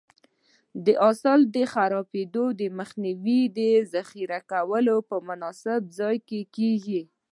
[0.85, 2.45] د حاصل د خرابېدو
[2.79, 3.59] مخنیوی د
[3.93, 7.01] ذخیره کولو په مناسب ځای کې کېږي.